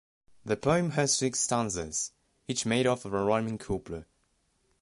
The 0.43 0.57
poem 0.57 0.89
has 0.93 1.13
six 1.15 1.41
stanzas, 1.41 2.11
each 2.47 2.65
made 2.65 2.87
up 2.87 3.05
of 3.05 3.13
a 3.13 3.23
rhyming 3.23 3.59
couplet. 3.59 4.05